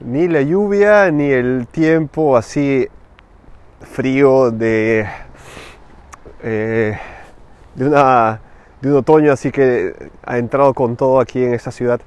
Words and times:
ni 0.00 0.28
la 0.28 0.42
lluvia 0.42 1.10
ni 1.10 1.30
el 1.30 1.66
tiempo 1.70 2.36
así 2.36 2.86
frío 3.80 4.50
de, 4.50 5.06
eh, 6.42 6.98
de, 7.74 7.86
una, 7.86 8.40
de 8.80 8.90
un 8.90 8.96
otoño 8.98 9.32
así 9.32 9.50
que 9.50 9.94
ha 10.24 10.38
entrado 10.38 10.74
con 10.74 10.96
todo 10.96 11.20
aquí 11.20 11.42
en 11.42 11.54
esta 11.54 11.70
ciudad. 11.70 12.00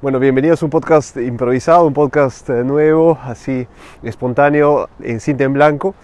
Bueno, 0.00 0.18
bienvenidos 0.18 0.62
a 0.62 0.66
un 0.66 0.70
podcast 0.70 1.16
improvisado, 1.16 1.86
un 1.86 1.94
podcast 1.94 2.48
eh, 2.50 2.64
nuevo, 2.64 3.18
así 3.22 3.66
espontáneo, 4.02 4.88
en 5.00 5.20
cinta 5.20 5.44
en 5.44 5.52
blanco. 5.52 5.94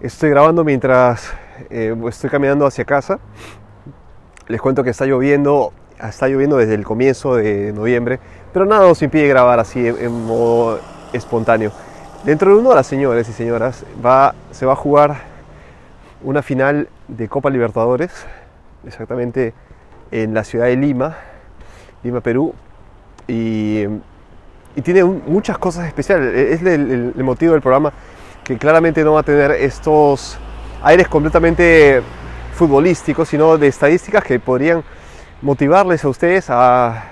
Estoy 0.00 0.30
grabando 0.30 0.64
mientras 0.64 1.32
eh, 1.68 1.94
estoy 2.08 2.30
caminando 2.30 2.66
hacia 2.66 2.84
casa. 2.84 3.18
Les 4.46 4.60
cuento 4.60 4.82
que 4.82 4.90
está 4.90 5.04
lloviendo, 5.06 5.72
está 6.08 6.28
lloviendo 6.28 6.56
desde 6.56 6.74
el 6.74 6.84
comienzo 6.84 7.36
de 7.36 7.72
noviembre, 7.72 8.18
pero 8.52 8.64
nada 8.64 8.86
nos 8.86 9.02
impide 9.02 9.28
grabar 9.28 9.58
así 9.60 9.86
en, 9.86 10.24
modo 10.24 10.80
espontáneo. 11.12 11.72
Dentro 12.24 12.54
de 12.54 12.60
una 12.60 12.70
hora, 12.70 12.82
señores 12.82 13.28
y 13.28 13.32
señoras, 13.32 13.84
va, 14.04 14.34
se 14.50 14.66
va 14.66 14.72
a 14.72 14.76
jugar 14.76 15.16
una 16.22 16.42
final 16.42 16.88
de 17.08 17.28
Copa 17.28 17.50
Libertadores, 17.50 18.10
exactamente 18.86 19.54
en 20.10 20.34
la 20.34 20.44
ciudad 20.44 20.66
de 20.66 20.76
Lima, 20.76 21.16
Lima, 22.02 22.20
Perú, 22.20 22.54
y, 23.26 23.84
tiene 24.82 25.04
muchas 25.04 25.58
cosas 25.58 25.86
especiales. 25.86 26.34
E-, 26.34 26.52
es 26.54 26.62
el, 26.62 27.12
motivo 27.16 27.52
del 27.52 27.60
programa 27.60 27.92
que 28.44 28.56
claramente 28.56 29.04
no 29.04 29.12
va 29.12 29.20
a 29.20 29.22
tener 29.22 29.50
estos 29.52 30.38
aires 30.82 31.06
completamente 31.08 32.02
futbolísticos, 32.54 33.28
sino 33.28 33.58
de 33.58 33.66
estadísticas 33.66 34.24
que 34.24 34.40
podrían 34.40 34.82
motivarles 35.42 36.04
a 36.04 36.08
ustedes 36.08 36.50
a, 36.50 37.04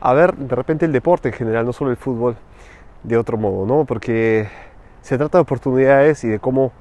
a 0.00 0.14
ver 0.14 0.34
de 0.34 0.54
repente 0.54 0.86
el 0.86 0.92
deporte 0.92 1.28
en 1.28 1.34
general, 1.34 1.66
no 1.66 1.72
solo 1.72 1.90
el 1.90 1.96
fútbol, 1.96 2.36
de 3.02 3.16
otro 3.16 3.36
modo, 3.36 3.66
¿no? 3.66 3.84
Porque 3.84 4.48
se 5.02 5.16
trata 5.16 5.38
de 5.38 5.42
oportunidades 5.42 6.22
y 6.24 6.28
de 6.28 6.38
cómo 6.38 6.72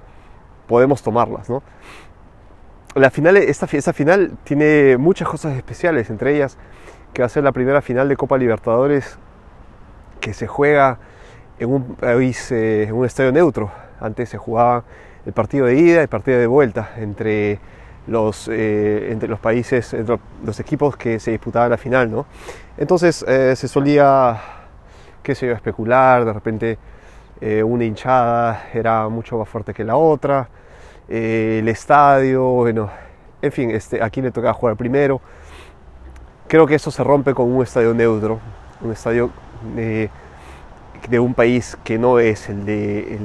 podemos 0.68 1.02
tomarlas, 1.02 1.50
¿no? 1.50 1.64
La 2.96 3.10
final, 3.12 3.38
esta, 3.38 3.68
final 3.68 4.34
tiene 4.44 4.98
muchas 4.98 5.28
cosas 5.28 5.56
especiales, 5.56 6.10
entre 6.10 6.36
ellas 6.36 6.58
que 7.14 7.22
va 7.22 7.28
a 7.28 7.30
ser 7.30 7.44
la 7.44 7.52
primera 7.52 7.82
final 7.82 8.10
de 8.10 8.18
Copa 8.18 8.38
Libertadores 8.38 9.18
que 10.20 10.34
se 10.34 10.48
juega 10.48 11.00
en 11.60 11.72
un 11.72 11.96
país, 11.96 12.52
eh, 12.52 12.84
en 12.84 12.94
un 12.94 13.06
estadio 13.06 13.32
neutro. 13.32 13.72
Antes 14.00 14.30
se 14.30 14.38
jugaba 14.38 14.84
el 15.26 15.34
partido 15.34 15.66
de 15.66 15.76
ida 15.76 16.00
y 16.00 16.04
el 16.04 16.08
partido 16.08 16.40
de 16.40 16.48
vuelta 16.48 16.92
entre 16.98 17.60
los, 18.08 18.48
eh, 18.48 19.10
entre 19.12 19.30
los 19.30 19.40
países, 19.40 19.94
entre 19.94 20.18
los 20.44 20.60
equipos 20.60 20.98
que 20.98 21.20
se 21.20 21.32
disputaban 21.32 21.70
la 21.70 21.78
final, 21.78 22.12
¿no? 22.12 22.26
Entonces 22.78 23.24
eh, 23.28 23.56
se 23.56 23.68
solía, 23.68 24.40
qué 25.24 25.36
sé 25.36 25.48
yo, 25.48 25.54
especular, 25.54 26.26
de 26.26 26.34
repente 26.34 26.78
una 27.64 27.86
hinchada 27.86 28.68
era 28.74 29.08
mucho 29.08 29.38
más 29.38 29.48
fuerte 29.48 29.74
que 29.74 29.86
la 29.86 29.96
otra, 29.96 30.50
el 31.08 31.70
estadio, 31.70 32.44
bueno, 32.44 32.90
en 33.42 33.52
fin, 33.52 33.72
este, 33.72 34.04
aquí 34.04 34.22
le 34.22 34.32
tocaba 34.32 34.54
jugar 34.54 34.76
primero. 34.76 35.22
Creo 36.48 36.66
que 36.68 36.76
eso 36.76 36.92
se 36.92 37.04
rompe 37.04 37.34
con 37.34 37.52
un 37.52 37.64
estadio 37.64 37.94
neutro, 37.94 38.40
un 38.82 38.92
estadio 38.92 39.30
de, 39.76 40.10
un 41.20 41.34
país 41.34 41.78
que 41.84 41.98
no 41.98 42.20
es 42.20 42.50
el 42.50 42.66
de, 42.66 43.20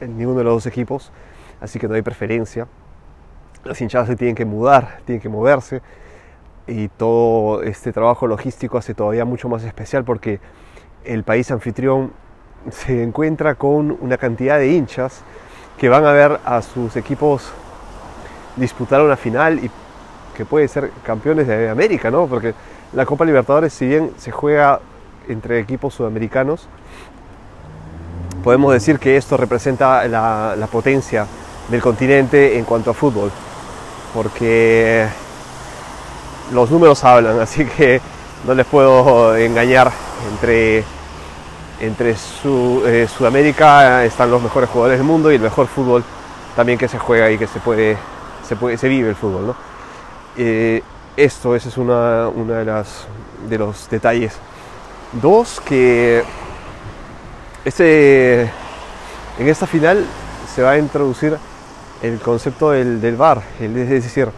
ninguno 0.00 0.38
de 0.38 0.44
los 0.44 0.54
dos 0.54 0.66
equipos, 0.66 1.10
así 1.60 1.78
que 1.78 1.88
no 1.88 1.94
hay 1.94 2.02
preferencia. 2.02 2.68
Las 3.64 3.80
hinchadas 3.80 4.08
se 4.08 4.16
tienen 4.16 4.34
que 4.34 4.44
mudar, 4.44 4.98
tienen 5.04 5.20
que 5.20 5.28
moverse 5.28 5.80
y 6.66 6.88
todo 6.88 7.62
este 7.62 7.92
trabajo 7.92 8.26
logístico 8.26 8.78
hace 8.78 8.94
todavía 8.94 9.24
mucho 9.24 9.48
más 9.48 9.64
especial 9.64 10.04
porque 10.04 10.40
el 11.04 11.24
país 11.24 11.50
anfitrión 11.50 12.12
se 12.70 13.02
encuentra 13.02 13.54
con 13.54 13.96
una 14.00 14.16
cantidad 14.16 14.58
de 14.58 14.68
hinchas 14.68 15.22
que 15.78 15.88
van 15.88 16.04
a 16.04 16.12
ver 16.12 16.40
a 16.44 16.62
sus 16.62 16.96
equipos 16.96 17.52
disputar 18.56 19.02
una 19.02 19.16
final 19.16 19.62
y 19.62 19.70
que 20.36 20.44
puede 20.44 20.68
ser 20.68 20.90
campeones 21.04 21.46
de 21.46 21.68
América, 21.68 22.10
¿no? 22.10 22.26
Porque 22.26 22.54
la 22.92 23.06
Copa 23.06 23.24
Libertadores, 23.24 23.72
si 23.72 23.86
bien 23.86 24.12
se 24.16 24.30
juega 24.30 24.80
entre 25.28 25.58
equipos 25.58 25.94
sudamericanos, 25.94 26.68
podemos 28.42 28.72
decir 28.72 28.98
que 28.98 29.16
esto 29.16 29.36
representa 29.36 30.06
la, 30.06 30.68
potencia 30.70 31.26
del 31.70 31.80
continente 31.80 32.58
en 32.58 32.64
cuanto 32.64 32.90
a 32.90 32.94
fútbol, 32.94 33.30
porque 34.14 35.06
los 36.52 36.70
números 36.70 37.02
hablan, 37.04 37.40
así 37.40 37.64
que 37.64 38.00
no 38.46 38.54
les 38.54 38.64
puedo 38.64 39.36
engañar. 39.36 39.92
Entre, 40.30 40.84
entre 41.80 42.12
eh, 42.12 43.08
Sudamérica 43.08 44.04
están 44.04 44.30
los 44.30 44.40
mejores 44.40 44.70
jugadores 44.70 44.98
del 44.98 45.06
mundo 45.06 45.30
y 45.30 45.34
el 45.34 45.42
mejor 45.42 45.66
fútbol 45.66 46.02
también 46.56 46.78
que 46.78 46.88
se 46.88 46.98
juega 46.98 47.30
y 47.30 47.36
que 47.36 47.46
se 47.46 47.60
puede, 47.60 47.98
se, 48.48 48.88
vive 48.88 49.10
el 49.10 49.16
fútbol. 49.16 49.48
¿no? 49.48 49.56
Eh, 50.36 50.82
esto, 51.16 51.54
ese 51.54 51.68
es 51.68 51.76
una, 51.76 52.30
de, 52.30 52.84
de 53.48 53.58
los 53.58 53.90
detalles. 53.90 54.38
Dos, 55.12 55.60
que 55.60 56.24
este, 57.64 58.42
en 58.42 59.48
esta 59.48 59.66
final 59.66 60.04
se 60.54 60.62
va 60.62 60.72
a 60.72 60.78
introducir 60.78 61.36
el 62.04 62.20
concepto 62.20 62.72
del, 62.72 63.00
del 63.00 63.16
VAR, 63.16 63.40
es 63.58 63.88
decir, 63.88 64.28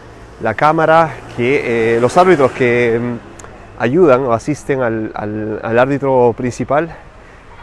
la 0.41 0.53
cámara, 0.53 1.13
que 1.35 1.95
eh, 1.95 1.99
los 1.99 2.15
árbitros 2.15 2.51
que 2.51 2.97
mm, 2.97 3.81
ayudan 3.81 4.21
o 4.21 4.31
asisten 4.31 4.81
al, 4.81 5.59
árbitro 5.77 6.33
principal 6.37 6.95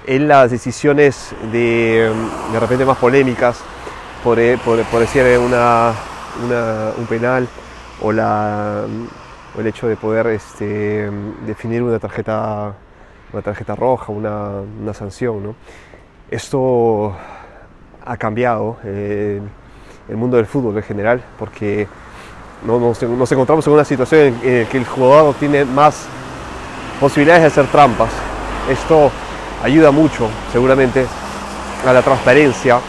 en 0.06 0.28
las 0.28 0.50
decisiones 0.50 1.34
de, 1.50 2.12
mm, 2.12 2.52
de 2.52 2.60
repente 2.60 2.84
más 2.84 2.98
polémicas, 2.98 3.60
por, 4.22 4.38
por, 4.58 5.00
decir 5.00 5.38
una, 5.38 5.92
un 6.98 7.06
penal 7.06 7.48
o, 8.02 8.12
la, 8.12 8.84
el 9.58 9.66
hecho 9.66 9.86
de 9.88 9.96
poder 9.96 10.26
este, 10.28 11.10
definir 11.46 11.82
una 11.82 11.98
tarjeta, 11.98 12.74
una 13.32 13.42
tarjeta 13.42 13.74
roja, 13.74 14.12
una, 14.12 14.60
una 14.80 14.92
sanción. 14.92 15.42
¿no? 15.42 15.54
Esto 16.30 17.14
ha 18.04 18.16
cambiado 18.16 18.78
eh, 18.84 19.40
el 20.08 20.16
mundo 20.16 20.36
del 20.36 20.46
fútbol 20.46 20.76
en 20.76 20.82
general 20.82 21.22
porque 21.38 21.86
no, 22.64 22.78
nos, 22.78 23.02
encontramos 23.02 23.66
en 23.66 23.72
una 23.72 23.84
situación 23.84 24.38
en, 24.42 24.62
la 24.62 24.68
que 24.68 24.78
el 24.78 24.86
jugador 24.86 25.34
tiene 25.34 25.64
más 25.64 26.06
posibilidades 27.00 27.42
de 27.42 27.48
hacer 27.48 27.66
trampas. 27.66 28.10
Esto 28.70 29.10
ayuda 29.62 29.90
mucho, 29.90 30.28
seguramente, 30.52 31.06
a 31.86 31.92
la 31.92 32.02
transparencia 32.02 32.80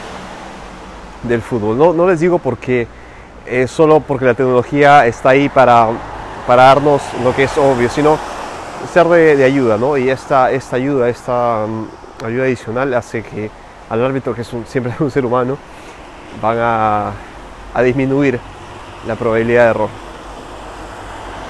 del 1.24 1.42
fútbol. 1.42 1.78
No, 1.78 1.94
no 1.94 2.08
les 2.08 2.20
digo 2.20 2.40
porque 2.40 2.88
es 3.46 3.70
solo 3.70 4.00
porque 4.00 4.26
la 4.26 4.34
tecnología 4.34 5.06
está 5.06 5.30
ahí 5.30 5.50
para, 5.50 5.90
para 6.47 6.64
darnos 6.64 7.02
lo 7.24 7.36
que 7.36 7.44
es 7.44 7.58
obvio, 7.58 7.90
sino 7.90 8.18
ser 8.94 9.08
de, 9.08 9.44
ayuda, 9.44 9.78
¿no? 9.78 9.97
Y 9.97 10.09
esta, 10.09 10.52
esta 10.52 10.76
ayuda, 10.76 11.09
esta 11.09 11.66
mm, 11.68 12.26
ayuda 12.26 12.44
adicional 12.46 12.94
hace 12.94 13.24
que 13.24 13.50
al 13.90 14.03
árbitro, 14.03 14.34
que 14.34 14.42
es 14.42 14.52
siempre 14.68 14.94
es 14.94 15.00
un 15.00 15.12
ser 15.12 15.26
humano, 15.26 15.58
van 16.41 16.57
a, 16.59 17.13
disminuir 17.84 18.40
la 19.07 19.16
probabilidad 19.16 19.66
de 19.66 19.69
error. 19.69 19.90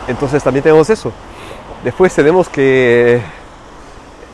Entonces 0.08 0.44
también 0.44 0.64
tenemos 0.64 0.90
eso. 0.90 1.12
Después 1.84 2.14
tenemos 2.14 2.50
que 2.50 3.22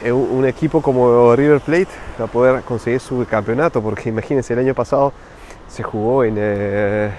eh, 0.03 0.11
un 0.11 0.45
equipo 0.45 0.81
como 0.81 1.35
River 1.35 1.59
Plate 1.59 1.89
va 2.19 2.25
a 2.25 2.27
poder 2.27 2.61
conseguir 2.63 2.99
su 2.99 3.25
campeonato, 3.29 3.81
porque 3.81 4.09
imagínense, 4.09 4.53
el 4.53 4.59
año 4.59 4.73
pasado 4.73 5.13
se 5.67 5.83
jugó 5.83 6.23
en... 6.23 6.35
Eh, 6.37 7.11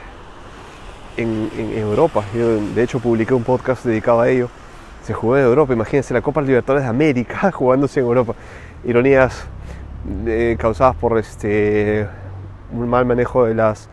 en, 1.16 1.50
Europa. 1.76 2.24
De 2.32 2.82
hecho, 2.82 3.00
publiqué 3.00 3.34
un 3.34 3.44
podcast 3.44 3.84
dedicado 3.84 4.20
a 4.20 4.28
ello. 4.28 4.48
Se 5.04 5.12
jugó 5.12 5.36
en 5.36 5.44
Europa, 5.44 5.72
imagínense 5.72 6.14
la 6.14 6.22
Copa 6.22 6.40
Libertadores 6.40 6.84
de 6.84 6.90
América 6.90 7.50
jugándose 7.52 8.00
en 8.00 8.06
Europa. 8.06 8.34
Ironías 8.84 9.44
eh, 10.26 10.56
causadas 10.58 10.96
por 10.96 11.18
este, 11.18 12.06
un 12.72 12.88
mal 12.88 13.06
manejo 13.06 13.44
de 13.44 13.54
las, 13.54 13.88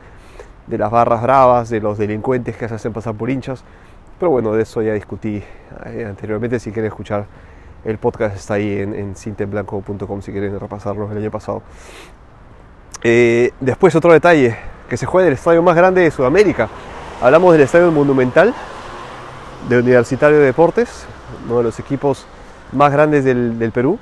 de 0.68 0.78
las 0.78 0.92
barras 0.92 1.22
bravas, 1.22 1.70
de 1.70 1.82
los 1.82 1.98
delincuentes 1.98 2.56
que 2.56 2.68
se 2.68 2.76
hacen 2.76 2.94
pasar 2.94 3.16
por 3.16 3.30
hinchas. 3.30 3.64
Pero 4.20 4.32
bueno, 4.32 4.54
de 4.54 4.64
eso 4.64 4.82
ya 4.82 4.94
discutí 4.94 5.44
eh, 5.86 6.06
anteriormente. 6.08 6.60
Si 6.60 6.72
quieren 6.72 6.90
escuchar 6.90 7.26
el 7.86 7.98
podcast, 7.98 8.36
está 8.36 8.56
ahí 8.56 8.80
en, 8.80 8.94
en 8.94 9.16
cintemblanco.com 9.16 10.22
si 10.22 10.32
quieren 10.32 10.60
repasarlo 10.60 11.10
el 11.12 11.18
año 11.18 11.32
pasado. 11.32 11.62
Eh, 13.04 13.52
después, 13.60 13.96
otro 13.96 14.12
detalle: 14.12 14.58
que 14.90 14.98
se 14.98 15.06
juega 15.06 15.28
en 15.28 15.34
el 15.34 15.38
estadio 15.38 15.62
más 15.62 15.76
grande 15.76 16.02
de 16.02 16.12
Sudamérica. 16.12 16.68
Hablamos 17.22 17.54
del 17.54 17.62
Estadio 17.62 17.92
Monumental 17.92 18.54
de 19.68 19.78
Universitario 19.78 20.40
de 20.40 20.46
Deportes, 20.46 21.06
uno 21.46 21.58
de 21.58 21.64
los 21.64 21.80
equipos 21.80 22.26
más 22.72 22.92
grandes 22.92 23.24
del, 23.24 23.72
Perú, 23.74 24.00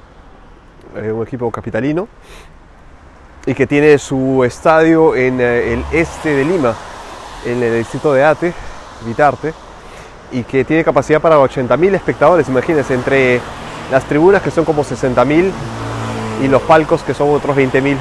eh, 0.96 1.12
un 1.12 1.26
equipo 1.26 1.50
capitalino, 1.52 2.08
y 3.48 3.56
que 3.56 3.66
tiene 3.66 3.98
su 3.98 4.44
estadio 4.44 5.16
en 5.16 5.40
eh, 5.40 5.74
el 5.74 5.86
este 5.94 6.36
de 6.36 6.44
Lima, 6.44 6.76
en 7.46 7.64
el 7.64 7.78
distrito 7.78 8.14
de 8.14 8.26
Ate, 8.26 8.54
Vitarte, 9.06 9.54
y 10.34 10.44
que 10.44 10.66
tiene 10.66 10.84
capacidad 10.84 11.22
para 11.22 11.40
80.000 11.40 11.96
espectadores, 11.96 12.50
imagínense, 12.50 12.94
entre 12.94 13.40
las 13.90 14.04
tribunas 14.04 14.42
que 14.42 14.52
son 14.52 14.66
como 14.66 14.84
60.000 14.84 15.50
y 16.44 16.48
los 16.50 16.62
palcos 16.64 17.04
que 17.04 17.14
son 17.14 17.34
otros 17.34 17.56
20.000. 17.56 17.96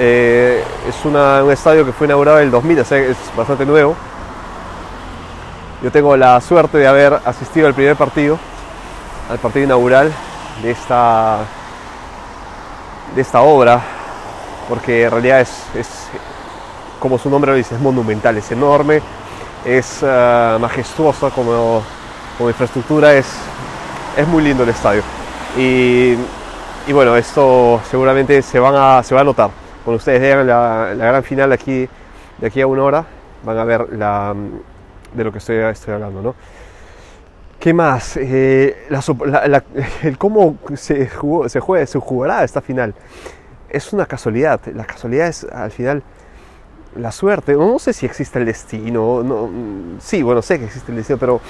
Eh, 0.00 0.64
es 0.88 1.04
un 1.04 1.16
estadio 1.52 1.86
que 1.86 1.92
fue 1.92 2.08
inaugurado 2.08 2.38
en 2.38 2.46
el 2.46 2.50
2000, 2.50 2.78
es 2.78 3.16
bastante 3.36 3.64
nuevo. 3.64 3.94
Yo 5.80 5.92
tengo 5.92 6.16
la 6.16 6.40
suerte 6.40 6.78
de 6.78 6.88
haber 6.88 7.20
asistido 7.24 7.68
al 7.68 7.74
primer 7.74 7.94
partido, 7.94 8.36
al 9.30 9.38
partido 9.38 9.64
inaugural 9.64 10.12
de 10.60 10.72
esta, 10.72 11.38
de 13.14 13.22
esta 13.22 13.42
obra, 13.42 13.80
porque 14.68 15.04
en 15.04 15.10
realidad 15.10 15.40
es, 15.40 16.08
como 17.00 17.18
su 17.18 17.30
nombre 17.30 17.52
lo 17.52 17.56
dice, 17.56 17.74
es 17.74 17.80
monumental, 17.80 18.36
es 18.36 18.52
enorme, 18.52 19.00
es 19.64 20.02
uh, 20.02 20.58
majestuosa 20.58 21.30
como, 21.30 21.82
como 22.36 22.50
infraestructura, 22.50 23.14
es, 23.14 23.26
es 24.16 24.28
muy 24.28 24.42
lindo 24.42 24.64
el 24.64 24.68
estadio. 24.68 25.02
Y, 25.56 26.16
bueno, 26.92 27.16
esto 27.16 27.80
seguramente 27.90 28.42
se, 28.42 28.58
van 28.58 28.74
a, 28.76 29.02
se 29.02 29.14
va 29.14 29.22
a 29.22 29.24
notar. 29.24 29.50
Cuando 29.84 29.98
ustedes 29.98 30.20
vean 30.20 30.46
la, 30.46 30.94
la, 30.94 31.06
gran 31.06 31.22
final 31.22 31.48
de 31.48 31.54
aquí, 31.54 31.88
de 32.38 32.46
aquí 32.46 32.60
a 32.60 32.66
una 32.66 32.82
hora, 32.82 33.04
van 33.44 33.58
a 33.58 33.64
ver 33.64 33.92
la, 33.92 34.34
de 35.14 35.24
lo 35.24 35.32
que 35.32 35.38
estoy, 35.38 35.56
estoy 35.56 35.94
hablando. 35.94 36.22
¿no? 36.22 36.34
¿Qué 37.58 37.72
más? 37.72 38.16
Eh, 38.16 38.88
cómo 40.18 40.56
se, 40.74 41.08
jugó, 41.08 41.48
se, 41.48 41.60
juega, 41.60 41.86
se 41.86 41.98
jugará 41.98 42.44
esta 42.44 42.60
final 42.60 42.94
es 43.68 43.92
una 43.92 44.06
casualidad. 44.06 44.60
La 44.74 44.84
casualidad 44.84 45.28
es 45.28 45.44
al 45.44 45.70
final 45.70 46.02
la 46.96 47.12
suerte. 47.12 47.54
No 47.54 47.78
sé 47.78 47.92
si 47.92 48.06
existe 48.06 48.38
el 48.38 48.46
destino. 48.46 49.22
No, 49.22 49.50
sí, 50.00 50.22
bueno, 50.22 50.42
sé 50.42 50.58
que 50.58 50.66
existe 50.66 50.92
el 50.92 50.98
destino, 50.98 51.18
pero 51.18 51.40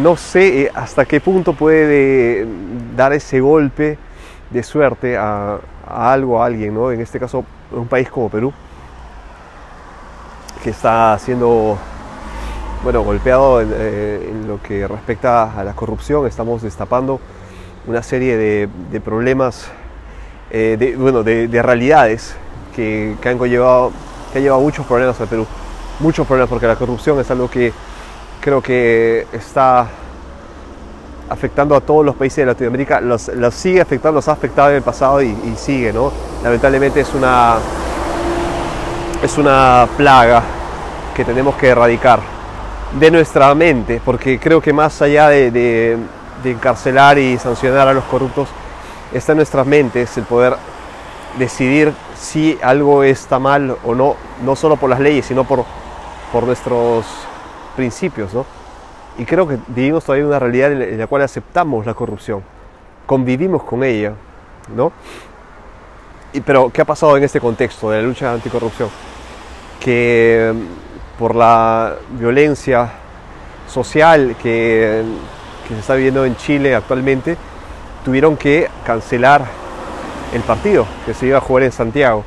no 0.00 0.16
sé 0.16 0.62
eh, 0.62 0.70
hasta 0.74 1.04
qué 1.04 1.20
punto 1.20 1.52
puede 1.52 2.46
dar 2.96 3.12
ese 3.12 3.40
golpe 3.40 3.98
de 4.50 4.62
suerte 4.62 5.16
a, 5.16 5.58
algo, 5.86 6.42
a 6.42 6.46
alguien, 6.46 6.74
¿no? 6.74 6.92
En 6.92 7.00
este 7.00 7.18
caso, 7.18 7.44
un 7.72 7.88
país 7.88 8.08
como 8.08 8.28
Perú, 8.28 8.52
que 10.62 10.70
está 10.70 11.18
siendo, 11.18 11.76
bueno, 12.82 13.02
golpeado 13.02 13.60
en, 13.60 13.70
eh, 13.72 14.32
lo 14.46 14.62
que 14.62 14.86
respecta 14.86 15.52
a 15.58 15.64
la 15.64 15.74
corrupción. 15.74 16.26
Estamos 16.26 16.62
destapando 16.62 17.20
una 17.86 18.02
serie 18.02 18.36
de, 18.36 19.00
problemas, 19.00 19.70
eh, 20.56 20.76
de, 20.78 20.94
bueno, 20.94 21.24
de, 21.24 21.62
realidades 21.62 22.36
que, 22.76 23.16
han 23.24 23.38
conllevado, 23.38 23.90
que 24.32 24.38
ha 24.38 24.40
llevado 24.40 24.62
muchos 24.62 24.86
problemas 24.86 25.20
al 25.20 25.26
Perú. 25.26 25.44
Muchos 25.98 26.24
problemas, 26.24 26.48
porque 26.48 26.68
la 26.68 26.76
corrupción 26.76 27.18
es 27.18 27.28
algo 27.28 27.50
que 27.50 27.72
creo 28.40 28.62
que 28.62 29.26
está 29.32 29.88
afectando 31.28 31.74
a 31.74 31.80
todos 31.80 32.04
los 32.06 32.14
países 32.14 32.36
de 32.36 32.46
Latinoamérica, 32.46 33.00
los, 33.00 33.32
sigue 33.50 33.80
afectando, 33.80 34.18
los 34.18 34.28
ha 34.28 34.32
afectado 34.32 34.70
en 34.70 34.76
el 34.76 34.82
pasado 34.82 35.20
y, 35.20 35.34
sigue, 35.56 35.92
¿no? 35.92 36.12
Lamentablemente 36.44 37.00
es 37.00 37.12
una, 37.14 37.56
es 39.24 39.36
una 39.36 39.88
plaga 39.96 40.40
que 41.16 41.24
tenemos 41.24 41.56
que 41.56 41.66
erradicar 41.66 42.20
de 42.96 43.10
nuestra 43.10 43.52
mente, 43.56 44.00
porque 44.04 44.38
creo 44.38 44.60
que 44.60 44.72
más 44.72 45.02
allá 45.02 45.30
de, 45.30 45.98
encarcelar 46.44 47.18
y 47.18 47.38
sancionar 47.38 47.88
a 47.88 47.92
los 47.92 48.04
corruptos, 48.04 48.48
está 49.14 49.32
en 49.32 49.38
nuestras 49.38 49.66
mentes 49.66 50.16
el 50.18 50.24
poder 50.24 50.56
decidir 51.38 51.92
si 52.14 52.58
algo 52.62 53.02
está 53.02 53.38
mal 53.38 53.76
o 53.84 53.94
no, 53.94 54.16
no 54.44 54.56
solo 54.56 54.76
por 54.76 54.90
las 54.90 55.00
leyes, 55.00 55.26
sino 55.26 55.44
por, 55.44 55.64
por 56.32 56.44
nuestros 56.44 57.06
principios, 57.76 58.34
¿no? 58.34 58.44
Y 59.16 59.24
creo 59.24 59.46
que 59.46 59.58
vivimos 59.68 60.04
todavía 60.04 60.26
una 60.26 60.38
realidad 60.38 60.72
en 60.72 60.98
la 60.98 61.06
cual 61.06 61.22
aceptamos 61.22 61.86
la 61.86 61.94
corrupción, 61.94 62.42
convivimos 63.06 63.62
con 63.62 63.84
ella, 63.84 64.12
¿no? 64.74 64.92
Y, 66.32 66.40
pero, 66.40 66.70
¿qué 66.70 66.82
ha 66.82 66.84
pasado 66.84 67.16
en 67.16 67.22
este 67.22 67.40
contexto 67.40 67.90
de 67.90 68.02
la 68.02 68.08
lucha 68.08 68.32
anticorrupción? 68.32 68.88
Que 69.78 70.52
mm, 70.52 71.18
por 71.18 71.36
la 71.36 71.94
violencia 72.10 72.90
social 73.68 74.34
que, 74.42 75.04
que 75.68 75.74
se 75.74 75.80
está 75.80 75.94
viviendo 75.94 76.24
en 76.24 76.36
Chile 76.36 76.74
actualmente, 76.74 77.36
tuvieron 78.04 78.36
que 78.36 78.68
cancelar 78.84 79.46
el 80.32 80.42
partido 80.42 80.86
que 81.06 81.14
se 81.14 81.26
iba 81.26 81.38
a 81.38 81.40
jugar 81.40 81.64
en 81.64 81.72
Santiago. 81.72 82.24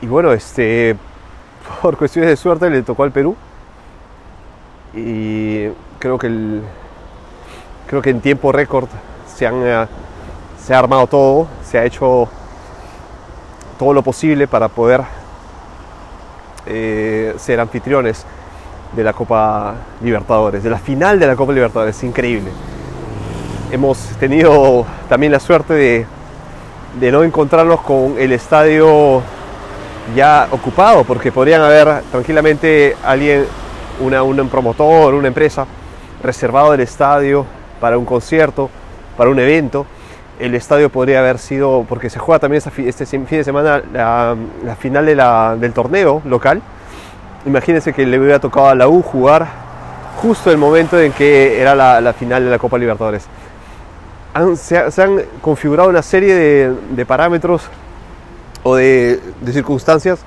Y 0.00 0.06
bueno, 0.06 0.32
este, 0.32 0.96
por 1.82 1.96
cuestiones 1.96 2.30
de 2.30 2.36
suerte 2.36 2.70
le 2.70 2.82
tocó 2.82 3.04
al 3.04 3.12
Perú 3.12 3.36
y 4.94 5.68
creo 5.98 6.18
que, 6.18 6.60
creo 7.86 8.02
que 8.02 8.10
en 8.10 8.20
tiempo 8.20 8.52
récord 8.52 8.88
se, 9.26 9.46
han, 9.46 9.54
eh, 9.64 9.86
se 10.58 10.74
ha 10.74 10.78
armado 10.78 11.06
todo, 11.06 11.48
se 11.62 11.78
ha 11.78 11.84
hecho 11.84 12.28
todo 13.78 13.92
lo 13.92 14.02
posible 14.02 14.48
para 14.48 14.68
poder 14.68 15.02
eh, 16.66 17.34
ser 17.38 17.60
anfitriones 17.60 18.24
de 18.94 19.04
la 19.04 19.12
Copa 19.12 19.74
Libertadores, 20.02 20.62
de 20.62 20.70
la 20.70 20.78
final 20.78 21.18
de 21.18 21.26
la 21.26 21.36
Copa 21.36 21.52
Libertadores, 21.52 22.02
increíble. 22.02 22.50
Hemos 23.70 23.98
tenido 24.18 24.86
también 25.08 25.30
la 25.30 25.40
suerte 25.40 25.74
de, 25.74 27.12
no 27.12 27.22
encontrarnos 27.22 27.80
con 27.80 28.14
el 28.18 28.32
estadio 28.32 29.22
ya 30.16 30.48
ocupado, 30.50 31.04
porque 31.04 31.30
podrían 31.30 31.60
haber 31.60 32.02
tranquilamente 32.10 32.96
alguien 33.04 33.44
un 34.00 34.48
promotor, 34.48 35.12
una 35.12 35.28
empresa, 35.28 35.66
reservado 36.22 36.72
el 36.72 36.80
estadio 36.80 37.44
para 37.80 37.98
un 37.98 38.04
concierto, 38.04 38.70
para 39.16 39.28
un 39.28 39.38
evento. 39.38 39.86
El 40.38 40.54
estadio 40.54 40.88
podría 40.88 41.18
haber 41.18 41.38
sido, 41.38 41.84
porque 41.88 42.08
se 42.08 42.18
juega 42.18 42.38
también 42.38 42.62
este 42.64 43.04
fin 43.06 43.26
de 43.28 43.44
semana 43.44 43.82
la, 43.92 44.36
final 44.76 45.04
de 45.04 45.14
del 45.60 45.72
torneo 45.72 46.22
local. 46.24 46.62
Imagínense 47.44 47.92
que 47.92 48.06
le 48.06 48.18
hubiera 48.18 48.38
tocado 48.38 48.68
a 48.68 48.74
la 48.74 48.88
U 48.88 49.02
jugar 49.02 49.46
justo 50.20 50.50
el 50.50 50.58
momento 50.58 50.98
en 50.98 51.12
que 51.12 51.60
era 51.60 51.74
la, 51.74 52.12
final 52.12 52.44
de 52.44 52.50
la 52.50 52.58
Copa 52.58 52.78
Libertadores. 52.78 53.26
Se, 54.56 55.02
han 55.02 55.22
configurado 55.40 55.88
una 55.88 56.02
serie 56.02 56.34
de, 56.34 57.06
parámetros 57.06 57.62
o 58.62 58.76
de, 58.76 59.20
circunstancias 59.50 60.20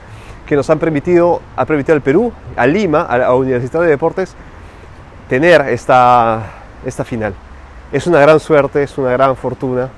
que 0.46 0.56
nos 0.56 0.69
han 0.69 0.80
permitido, 0.80 1.42
ha 1.56 1.62
al 1.62 2.02
Perú, 2.02 2.34
a 2.56 2.68
Lima, 2.68 3.04
a 3.04 3.18
la 3.18 3.34
Universidad 3.34 3.81
de 3.81 3.88
Deportes, 3.88 4.36
tener 5.30 5.62
esta, 5.69 6.44
esta 6.86 7.06
final. 7.06 7.34
Es 7.91 8.08
una 8.08 8.20
gran 8.20 8.39
suerte, 8.39 8.84
es 8.84 8.98
una 8.98 9.12
gran 9.12 9.36
fortuna. 9.36 9.89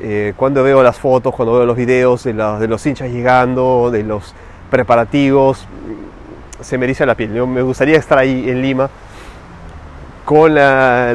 Eh, 0.00 0.34
cuando 0.36 0.62
veo 0.62 0.82
las 0.82 0.98
fotos, 0.98 1.34
cuando 1.34 1.54
veo 1.54 1.66
los 1.66 1.76
videos 1.76 2.24
de, 2.24 2.32
de, 2.32 2.68
los 2.68 2.86
hinchas 2.86 3.10
llegando, 3.10 3.90
de 3.90 4.02
los 4.02 4.34
preparativos, 4.70 5.66
se 6.60 6.78
me 6.78 6.84
eriza 6.84 7.06
la 7.06 7.14
piel. 7.14 7.30
me 7.46 7.62
gustaría 7.62 7.96
estar 7.96 8.18
ahí 8.18 8.48
en 8.48 8.60
Lima 8.62 8.90
con 10.28 10.54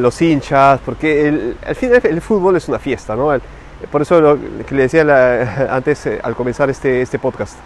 los 0.01 0.21
hinchas, 0.23 0.79
porque 0.83 1.53
al 1.67 1.75
final 1.75 2.01
el 2.03 2.19
fútbol 2.19 2.55
es 2.55 2.67
una 2.67 2.79
fiesta, 2.79 3.15
¿no? 3.15 3.31
por 3.91 4.01
eso 4.01 4.19
lo 4.19 4.39
que 4.65 4.73
le 4.73 4.87
decía 4.87 5.67
antes 5.69 6.07
eh, 6.07 6.19
al 6.23 6.33
comenzar 6.33 6.67
este, 6.71 7.03
este 7.03 7.19
podcast 7.19 7.57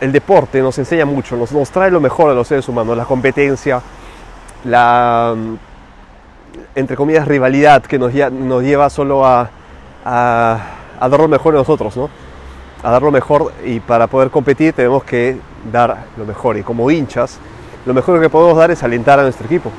el 0.00 0.10
deporte 0.10 0.60
nos 0.60 0.76
enseña 0.76 1.04
mucho, 1.04 1.36
nos, 1.36 1.70
trae 1.70 1.92
lo 1.92 2.00
mejor 2.00 2.32
a 2.32 2.34
los 2.34 2.48
seres 2.48 2.68
humanos, 2.68 2.96
la 2.96 3.04
competencia, 3.04 3.80
la, 4.64 5.32
mm, 5.36 5.54
entre 6.74 6.96
comillas, 6.96 7.28
rivalidad 7.28 7.82
que 7.82 7.96
nos, 7.96 8.12
nos 8.12 8.62
lleva 8.64 8.90
solo 8.90 9.24
a, 9.24 9.48
a, 10.04 10.58
dar 11.08 11.20
lo 11.20 11.28
mejor 11.28 11.52
de 11.52 11.60
nosotros, 11.60 11.96
¿no? 11.96 12.10
A 12.82 12.90
dar 12.90 13.02
lo 13.02 13.12
mejor 13.12 13.52
y 13.64 13.78
para 13.78 14.08
poder 14.08 14.30
competir 14.30 14.72
tenemos 14.72 15.04
que 15.04 15.38
dar 15.70 16.06
lo 16.16 16.24
mejor. 16.24 16.56
Y 16.56 16.64
como 16.64 16.90
hinchas, 16.90 17.38
lo 17.86 17.94
mejor 17.94 18.20
que 18.20 18.28
podemos 18.28 18.58
dar 18.58 18.72
es 18.72 18.82
alentar 18.82 19.20
a 19.20 19.22
nuestro 19.22 19.46
equipo. 19.46 19.70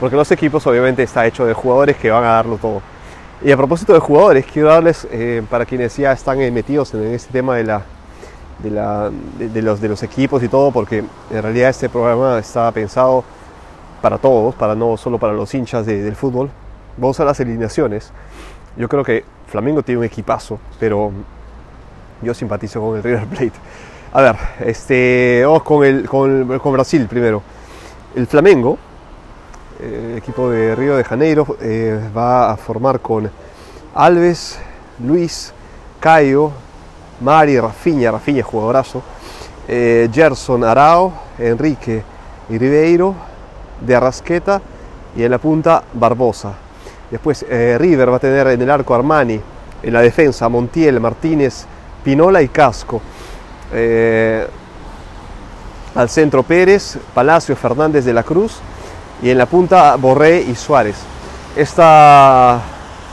Porque 0.00 0.16
los 0.16 0.30
equipos 0.30 0.66
obviamente 0.66 1.02
está 1.02 1.26
hecho 1.26 1.46
de 1.46 1.54
jugadores 1.54 1.96
que 1.96 2.10
van 2.10 2.24
a 2.24 2.28
darlo 2.28 2.56
todo. 2.58 2.82
Y 3.42 3.50
a 3.50 3.56
propósito 3.56 3.92
de 3.92 3.98
jugadores, 4.00 4.46
quiero 4.46 4.68
darles, 4.68 5.06
eh, 5.10 5.42
para 5.50 5.66
quienes 5.66 5.96
ya 5.96 6.12
están 6.12 6.38
metidos 6.52 6.94
en 6.94 7.14
este 7.14 7.32
tema 7.32 7.56
de 7.56 7.64
la, 7.64 7.82
de, 8.62 8.70
la, 8.70 9.10
de, 9.38 9.62
los, 9.62 9.80
de 9.80 9.88
los 9.88 10.02
equipos 10.02 10.42
y 10.42 10.48
todo, 10.48 10.70
porque 10.70 11.04
en 11.30 11.42
realidad 11.42 11.70
este 11.70 11.88
programa 11.88 12.38
está 12.38 12.70
pensado 12.72 13.24
para 14.00 14.18
todos, 14.18 14.54
para 14.54 14.74
no 14.74 14.96
solo 14.96 15.18
para 15.18 15.32
los 15.32 15.54
hinchas 15.54 15.86
del 15.86 16.16
fútbol. 16.16 16.50
Vamos 16.96 17.18
a 17.20 17.24
las 17.24 17.40
alineaciones. 17.40 18.12
Yo 18.76 18.88
creo 18.88 19.04
que 19.04 19.24
Flamengo 19.46 19.82
tiene 19.82 20.00
un 20.00 20.04
equipazo, 20.04 20.58
pero 20.78 21.12
yo 22.22 22.34
simpatizo 22.34 22.80
con 22.80 22.96
el 22.96 23.02
River 23.02 23.26
Plate. 23.26 23.52
A 24.12 24.22
ver, 24.22 24.36
este, 24.60 25.42
vamos 25.44 25.62
con, 25.62 25.84
el, 25.84 26.08
con, 26.08 26.58
con 26.58 26.72
Brasil 26.72 27.06
primero. 27.06 27.42
El 28.14 28.26
Flamengo, 28.26 28.78
el 29.84 29.92
eh, 29.92 30.16
equipo 30.16 30.50
de 30.50 30.74
Río 30.74 30.96
de 30.96 31.04
Janeiro, 31.04 31.58
eh, 31.60 32.00
va 32.16 32.50
a 32.50 32.56
formar 32.56 33.00
con 33.00 33.30
Alves, 33.94 34.58
Luis, 35.04 35.52
Caio, 36.00 36.50
Mari, 37.20 37.60
Rafinha, 37.60 38.10
Rafinha 38.10 38.42
jugadorazo, 38.42 39.02
eh, 39.68 40.08
Gerson 40.12 40.64
Arao, 40.64 41.12
Enrique 41.38 42.02
y 42.48 42.58
Ribeiro, 42.58 43.14
de 43.80 43.94
Arrasqueta 43.94 44.60
y 45.16 45.22
en 45.22 45.30
la 45.30 45.38
punta 45.38 45.82
Barbosa. 45.92 46.54
Después 47.10 47.44
River 47.48 48.10
va 48.10 48.16
a 48.16 48.20
tener 48.20 48.46
en 48.48 48.62
el 48.62 48.70
arco 48.70 48.94
Armani, 48.94 49.40
en 49.82 49.92
la 49.92 50.00
defensa 50.00 50.48
Montiel, 50.48 50.98
Martínez, 51.00 51.66
Pinola 52.02 52.42
y 52.42 52.48
Casco. 52.48 53.00
Al 55.94 56.08
centro 56.08 56.42
Pérez, 56.42 56.98
Palacio, 57.14 57.54
Fernández 57.54 58.04
de 58.04 58.12
la 58.12 58.24
Cruz 58.24 58.60
y 59.24 59.30
en 59.30 59.38
la 59.38 59.46
punta 59.46 59.96
Borré 59.96 60.42
y 60.42 60.54
Suárez. 60.54 60.96
Esta, 61.56 62.60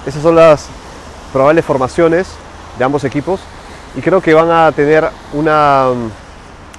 estas 0.05 0.21
son 0.21 0.35
las 0.35 0.67
probables 1.31 1.63
formaciones 1.63 2.27
de 2.77 2.83
ambos 2.83 3.05
equipos 3.05 3.39
y 3.95 4.01
creo 4.01 4.19
que 4.19 4.33
van 4.33 4.51
a 4.51 4.73
tener 4.73 5.07
una, 5.31 5.87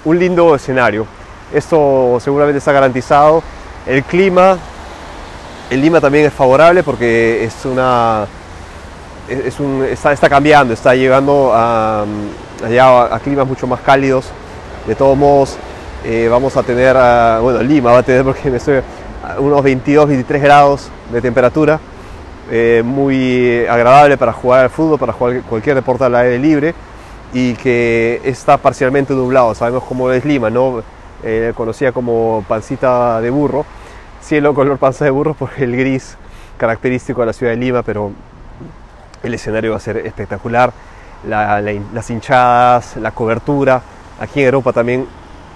un 0.05 0.19
lindo 0.19 0.55
escenario. 0.55 1.07
Esto 1.51 2.19
seguramente 2.21 2.59
está 2.59 2.73
garantizado. 2.73 3.43
El 3.87 4.05
clima, 4.05 4.59
el 5.71 5.81
Lima 5.81 5.99
también 5.99 6.27
es 6.27 6.33
favorable 6.35 6.83
porque 6.83 7.43
es 7.43 7.65
una, 7.65 8.27
es 9.31 9.59
un, 9.59 9.83
está, 9.91 10.13
está 10.13 10.29
cambiando, 10.29 10.75
está 10.75 10.95
llegando 10.95 11.53
a, 11.55 12.03
a, 12.03 13.21
climas 13.21 13.47
mucho 13.47 13.67
más 13.67 13.81
cálidos. 13.81 14.27
De 14.87 14.95
todos 14.95 15.17
modos, 15.17 15.57
eh, 16.05 16.29
vamos 16.31 16.55
a 16.59 16.63
tener, 16.63 16.95
bueno, 17.41 17.63
Lima 17.63 17.93
va 17.93 17.99
a 17.99 18.03
tener 18.03 18.25
porque 18.25 18.51
me 18.51 18.59
estoy, 18.59 18.83
unos 19.39 19.63
22, 19.63 20.09
23 20.09 20.43
grados 20.43 20.91
de 21.13 21.21
temperatura. 21.21 21.81
Eh, 22.51 22.83
muy 22.85 23.65
agradable 23.67 24.19
para 24.19 24.33
jugar 24.33 24.65
al 24.65 24.71
fútbol, 24.71 24.99
para 24.99 25.13
jugar 25.13 25.43
cualquier 25.43 25.77
deporte 25.77 26.05
al 26.05 26.15
aire 26.17 26.39
libre 26.39 26.75
y 27.33 27.55
que 27.55 28.21
está 28.25 28.59
parcialmente 28.59 29.15
nublado. 29.15 29.55
Sabemos 29.55 29.85
cómo 29.85 30.11
es 30.11 30.25
Lima, 30.25 30.51
¿no? 30.51 30.83
Eh, 31.23 31.53
conocía 31.55 31.93
como 31.93 32.45
pancita 32.49 33.21
de 33.21 33.31
burro, 33.31 33.65
cielo 34.21 34.55
color 34.55 34.77
panza 34.79 35.05
de 35.05 35.11
burro 35.13 35.35
por 35.35 35.51
el 35.57 35.77
gris 35.77 36.17
característico 36.59 37.21
de 37.21 37.27
la 37.29 37.33
ciudad 37.33 37.53
de 37.53 37.59
Lima, 37.59 37.83
pero 37.83 38.11
el 39.23 39.35
escenario 39.35 39.71
va 39.71 39.77
a 39.77 39.81
ser 39.81 39.99
espectacular, 39.99 40.73
las 41.25 42.11
hinchadas, 42.11 42.97
la 42.97 43.13
cobertura. 43.13 43.81
Aquí 44.21 44.41
en 44.41 44.47
Europa 44.47 44.73
también 44.73 45.07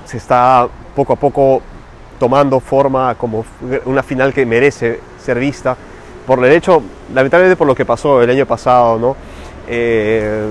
se 0.04 0.16
está 0.16 0.68
poco 0.94 1.12
a 1.12 1.16
poco 1.16 1.62
tomando 2.18 2.61
forma 2.61 3.14
como 3.14 3.44
una 3.85 4.02
final 4.02 4.32
que 4.32 4.46
merece 4.46 5.00
ser 5.18 5.38
vista 5.38 5.76
por 6.26 6.44
el 6.44 6.52
hecho, 6.52 6.82
lamentablemente 7.14 7.56
por 7.56 7.66
lo 7.66 7.75
que 7.75 7.85
pasó 7.85 8.23
el 8.23 8.30
año 8.30 8.46
pasado, 8.46 8.99
¿no? 8.99 9.16
Eh, 9.68 10.46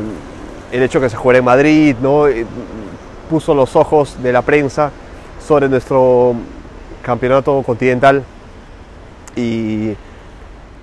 el 0.72 0.84
hecho 0.84 1.00
que 1.02 1.10
se 1.10 1.16
jugara 1.18 1.40
en 1.40 1.46
Madrid, 1.46 1.96
¿no? 2.02 2.28
Eh, 2.28 2.46
puso 3.30 3.54
los 3.54 3.76
ojos 3.76 4.22
de 4.22 4.32
la 4.32 4.42
prensa 4.42 4.92
sobre 5.46 5.68
nuestro 5.68 6.36
campeonato 7.02 7.62
continental 7.64 8.24
y, 9.36 9.96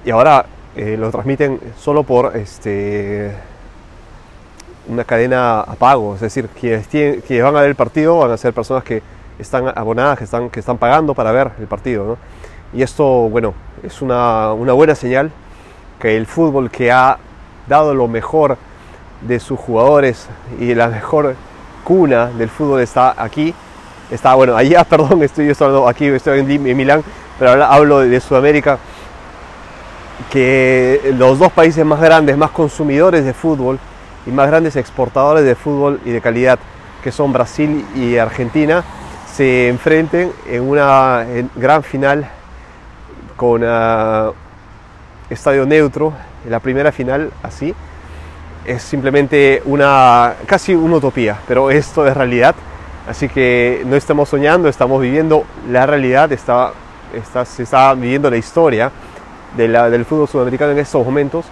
y 0.05 0.11
ahora 0.11 0.47
eh, 0.77 0.97
lo 0.99 1.11
transmiten 1.11 1.61
solo 1.79 2.03
por 2.03 2.37
este, 2.37 3.33
una 4.89 5.05
cadena 5.05 5.61
a 5.61 5.75
pago, 5.75 6.15
es 6.15 6.21
decir, 6.21 6.49
quienes, 6.49 6.87
quienes 6.87 7.43
van 7.43 7.57
a 7.57 7.61
ver 7.61 7.71
el 7.71 7.75
partido 7.75 8.19
van 8.19 8.31
a 8.31 8.37
ser 8.37 8.53
personas 8.53 8.83
que 8.85 9.03
están 9.39 9.73
abonadas, 9.75 10.19
que 10.19 10.25
están, 10.25 10.51
que 10.51 10.61
están 10.61 10.79
pagando 10.79 11.15
para 11.15 11.33
ver 11.33 11.53
el 11.59 11.67
partido. 11.67 12.05
¿no? 12.05 12.19
Y 12.73 12.83
esto, 12.83 13.05
bueno, 13.05 13.55
es 13.83 14.03
una, 14.03 14.53
una 14.53 14.73
buena 14.73 14.95
señal 14.95 15.31
que 15.99 16.17
el 16.17 16.27
fútbol 16.27 16.71
que 16.71 16.91
ha 16.91 17.19
dado 17.69 17.95
lo 17.95 18.09
mejor 18.09 18.57
de 19.21 19.39
sus 19.41 19.59
jugadores 19.59 20.29
y 20.59 20.75
la 20.75 20.89
mejor 20.89 21.37
cuna 21.85 22.27
del 22.27 22.49
fútbol 22.49 22.81
está 22.81 23.15
aquí. 23.17 23.55
Está, 24.11 24.35
bueno, 24.35 24.57
allá, 24.57 24.85
perdón, 24.89 25.23
estoy, 25.23 25.51
hablando 25.51 25.89
aquí, 25.89 26.07
estoy 26.07 26.41
en, 26.41 26.77
Milán, 26.77 27.03
pero 27.39 27.65
hablo 27.65 28.01
de, 28.01 28.21
Sudamérica, 28.21 28.79
que 30.31 31.15
los 31.17 31.39
dos 31.39 31.53
países 31.53 31.85
más 31.85 32.01
grandes, 32.01 32.37
más 32.37 32.51
consumidores 32.51 33.25
de 33.25 33.33
fútbol 33.33 33.79
y 34.27 34.31
más 34.31 34.47
grandes 34.49 34.77
exportadores 34.77 35.45
de 35.45 35.55
fútbol 35.55 36.01
y 36.05 36.11
de 36.11 36.21
calidad, 36.21 36.59
que 37.03 37.11
son 37.11 37.33
Brasil 37.33 37.85
y 37.97 38.17
Argentina, 38.17 38.85
se 39.35 39.69
enfrenten 39.69 40.33
en 40.47 40.63
una 40.63 41.25
gran 41.57 41.83
final 41.83 42.29
con 43.37 43.63
uh, 43.63 44.33
estadio 45.31 45.65
neutro, 45.65 46.13
la 46.49 46.61
primera 46.61 46.93
final 46.93 47.33
así, 47.43 47.75
es 48.67 48.83
simplemente 48.83 49.63
una 49.65 50.35
casi 50.47 50.75
una 50.75 50.97
utopía, 50.97 51.39
pero 51.49 51.71
esto 51.71 52.07
es 52.07 52.17
realidad. 52.17 52.55
Así 53.09 53.29
que 53.29 53.83
no 53.87 53.97
estamos 53.97 54.29
soñando, 54.29 54.69
estamos 54.69 55.01
viviendo 55.01 55.45
la 55.69 55.87
realidad, 55.87 56.31
está, 56.31 56.73
se 57.45 57.65
está 57.65 57.95
viviendo 57.95 58.31
la 58.31 58.37
historia 58.37 58.93
del 59.57 60.05
fútbol 60.05 60.29
sudamericano 60.29 60.73
en 60.73 60.79
estos 60.79 61.05
momentos. 61.05 61.47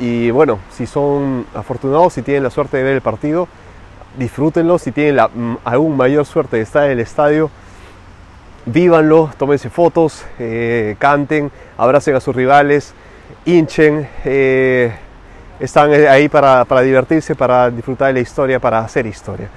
Y 0.00 0.32
bueno, 0.32 0.58
si 0.72 0.86
son 0.86 1.46
afortunados, 1.54 2.14
si 2.14 2.22
tienen 2.22 2.42
la 2.42 2.50
suerte 2.50 2.78
de 2.78 2.82
ver 2.82 2.94
el 2.94 3.00
partido, 3.00 3.46
disfrútenlo. 4.16 4.78
Si 4.78 4.92
tienen 4.92 5.16
la 5.16 5.28
mm, 5.28 5.58
aún 5.64 5.96
mayor 5.96 6.24
suerte 6.26 6.56
de 6.56 6.62
estar 6.62 6.84
en 6.84 6.92
el 6.92 7.00
estadio, 7.00 7.50
vívanlo, 8.66 9.30
tómense 9.38 9.70
fotos, 9.70 10.24
eh, 10.38 10.96
canten, 10.98 11.50
abracen 11.76 12.14
a 12.14 12.20
sus 12.20 12.34
rivales, 12.34 12.94
hinchen. 13.44 14.08
Eh, 14.24 14.92
están 15.60 15.92
ahí 15.92 16.28
para, 16.28 16.64
divertirse, 16.82 17.36
para 17.36 17.70
disfrutar 17.70 18.08
de 18.08 18.14
la 18.14 18.20
historia, 18.20 18.58
para 18.58 18.80
hacer 18.80 19.06
historia. 19.06 19.48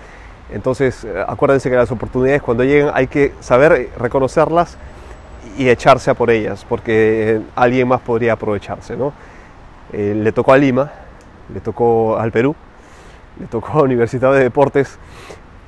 Entonces, 0.51 1.03
eh, 1.03 1.23
acuérdense 1.27 1.69
que 1.69 1.75
las 1.75 1.91
oportunidades 1.91 2.41
cuando 2.41 2.63
lleguen 2.63 2.91
hay 2.93 3.07
que 3.07 3.33
saber 3.39 3.89
reconocerlas 3.97 4.77
y 5.57 5.69
echarse 5.69 6.11
a 6.11 6.13
por 6.13 6.29
ellas, 6.29 6.65
porque 6.67 7.41
alguien 7.55 7.87
más 7.87 8.01
podría 8.01 8.33
aprovecharse. 8.33 8.95
¿no? 8.95 9.13
Le 9.91 10.31
tocó 10.31 10.53
a 10.53 10.57
Lima, 10.57 10.91
le 11.53 11.61
tocó 11.61 12.17
al 12.17 12.31
Perú, 12.31 12.55
le 13.39 13.47
tocó 13.47 13.79
a 13.79 13.83
Universidad 13.83 14.33
de 14.33 14.39
Deportes, 14.39 14.97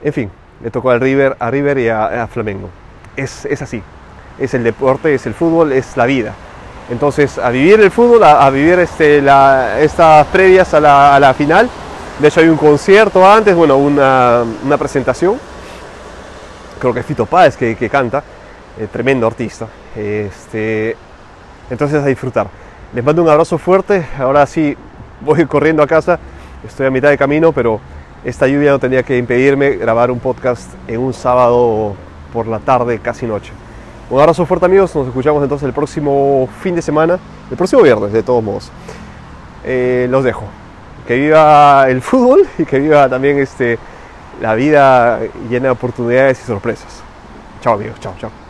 en 0.04 0.14
fin, 0.14 0.32
le 0.64 0.72
tocó 0.72 0.92
al 0.92 1.00
River, 1.00 1.36
a 1.40 1.52
River 1.52 1.78
y 1.80 1.90
a, 1.90 2.28
Flamengo. 2.32 2.70
Es, 3.16 3.46
es 3.46 3.62
así, 3.62 3.82
es 4.40 4.54
el 4.54 4.64
deporte, 4.64 5.14
es 5.14 5.26
el 5.26 5.34
fútbol, 5.34 5.72
es 5.72 5.98
la 5.98 6.06
vida. 6.06 6.34
Entonces, 6.90 7.38
a 7.38 7.50
vivir 7.50 7.80
el 7.82 7.92
fútbol, 7.92 8.24
a, 8.24 8.50
vivir 8.50 8.80
este, 8.80 9.22
estas 9.84 10.26
previas 10.28 10.74
a 10.74 10.80
la, 11.20 11.34
final. 11.38 11.70
De 12.20 12.30
hecho, 12.30 12.40
hay 12.40 12.48
un 12.48 12.58
concierto 12.58 13.30
antes, 13.30 13.54
bueno, 13.56 13.78
una, 13.78 14.46
presentación. 14.80 15.38
Creo 16.80 16.94
que 16.94 17.02
es 17.02 17.06
Fito 17.06 17.26
Páez 17.26 17.58
que, 17.58 17.90
canta, 17.90 18.24
eh, 18.80 18.88
tremendo 18.92 19.28
artista. 19.28 19.68
Este, 19.96 20.96
entonces, 21.70 22.02
a 22.02 22.06
disfrutar. 22.06 22.48
Les 22.94 23.04
mando 23.04 23.22
un 23.22 23.30
abrazo 23.30 23.58
fuerte. 23.58 24.06
Ahora 24.18 24.46
sí, 24.46 24.78
voy 25.20 25.46
corriendo 25.46 25.84
a 25.84 25.88
casa. 25.88 26.18
Estoy 26.68 26.88
a 26.88 26.92
mitad 26.92 27.10
de 27.10 27.18
camino, 27.18 27.52
pero 27.52 27.80
esta 28.24 28.46
lluvia 28.48 28.72
no 28.72 28.80
tenía 28.80 29.04
que 29.04 29.18
impedirme 29.18 29.72
grabar 29.72 30.12
un 30.12 30.20
podcast 30.20 30.74
en 30.88 31.00
un 31.00 31.14
sábado 31.14 31.96
por 32.34 32.48
la 32.48 32.60
tarde, 32.60 33.00
casi 33.00 33.26
noche. 33.26 33.54
Un 34.10 34.20
abrazo 34.20 34.46
fuerte 34.46 34.66
amigos, 34.66 34.96
nos 34.96 35.08
escuchamos 35.08 35.42
entonces 35.42 35.66
el 35.66 35.74
próximo 35.74 36.48
fin 36.62 36.76
de 36.76 36.82
semana, 36.82 37.20
el 37.50 37.58
próximo 37.58 37.82
viernes 37.82 38.12
de 38.12 38.24
todos 38.24 38.44
modos. 38.44 38.72
Eh, 39.64 40.08
los 40.10 40.24
dejo. 40.24 40.46
Que 41.08 41.16
viva 41.16 41.90
el 41.90 42.02
fútbol 42.02 42.48
y 42.58 42.66
que 42.66 42.80
viva 42.80 43.08
también 43.10 43.40
este, 43.40 43.80
la 44.42 44.56
vida 44.56 45.20
llena 45.50 45.66
de 45.66 45.72
oportunidades 45.72 46.42
y 46.42 46.44
sorpresas. 46.46 47.02
Chao 47.62 47.74
amigos, 47.74 48.00
chao, 48.00 48.14
chao. 48.20 48.47